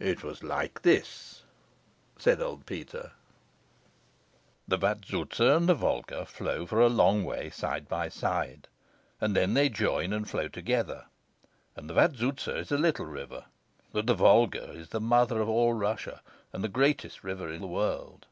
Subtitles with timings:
[0.00, 1.44] "It was like this,"
[2.18, 3.12] said old Peter.
[4.66, 8.66] The Vazouza and the Volga flow for a long way side by side,
[9.20, 11.06] and then they join and flow together.
[11.76, 13.44] And the Vazouza is a little river;
[13.92, 16.22] but the Volga is the mother of all Russia,
[16.52, 18.26] and the greatest river in the world.